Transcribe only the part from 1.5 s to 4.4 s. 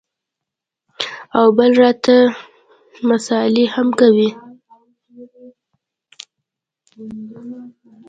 بل راته مسالې هم کوې.